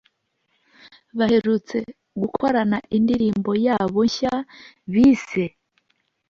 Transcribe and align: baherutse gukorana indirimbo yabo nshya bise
baherutse 1.17 1.77
gukorana 2.21 2.77
indirimbo 2.97 3.51
yabo 3.67 3.99
nshya 4.07 4.35
bise 4.93 5.45